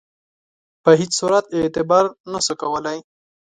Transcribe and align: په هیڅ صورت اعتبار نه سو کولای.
په 0.83 0.91
هیڅ 0.99 1.11
صورت 1.19 1.45
اعتبار 1.57 2.05
نه 2.31 2.39
سو 2.45 2.53
کولای. 2.61 2.99